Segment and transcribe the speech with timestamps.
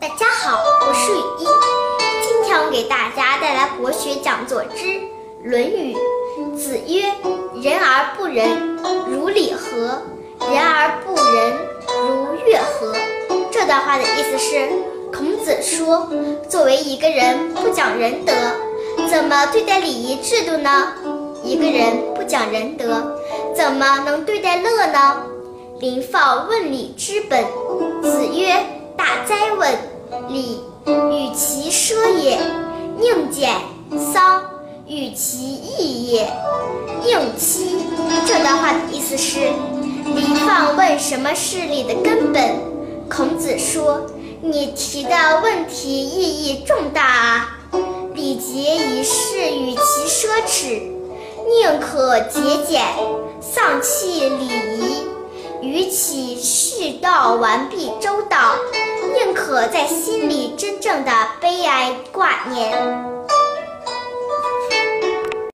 [0.00, 1.46] 大家好，我是雨衣。
[2.22, 4.84] 今天我给大家带来国学讲座之
[5.42, 5.96] 《论语》。
[6.54, 7.02] 子曰
[7.60, 8.76] ：“人而不仁，
[9.10, 9.98] 如礼何；
[10.52, 11.52] 人而不仁，
[12.06, 12.94] 如乐何。”
[13.50, 14.68] 这段话的意思是，
[15.12, 16.08] 孔子说，
[16.48, 18.32] 作为一个人不讲仁德，
[19.10, 20.92] 怎么对待礼仪制度呢？
[21.42, 23.18] 一个人不讲仁德，
[23.52, 25.22] 怎么能对待乐呢？
[25.80, 27.44] 临放问礼之本。
[28.00, 28.54] 子曰
[28.96, 29.68] ：“大哉问！
[30.28, 32.38] 礼，与其奢也；
[32.98, 33.54] 宁俭，
[34.12, 34.42] 丧，
[34.86, 36.30] 与其义也。
[37.04, 37.76] 宁戚。”
[38.26, 39.40] 这段话的意思是，
[40.14, 42.56] 礼放问什么是礼的根本？
[43.08, 44.02] 孔子说
[44.42, 47.58] ：“你提的问题意义重大啊！
[48.14, 50.82] 礼节仪式与其奢侈，
[51.46, 52.82] 宁可节俭，
[53.40, 55.08] 丧弃礼仪。”
[55.60, 58.54] 与其世道完毕周到，
[59.48, 63.37] 和在心里真正的悲哀挂念。